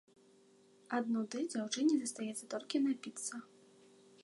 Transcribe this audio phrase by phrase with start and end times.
[0.97, 3.35] Ад нуды дзяўчыне застаецца толькі напіцца.